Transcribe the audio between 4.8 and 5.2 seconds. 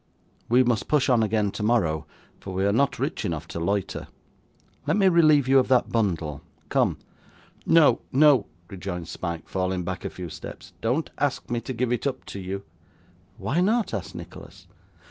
Let me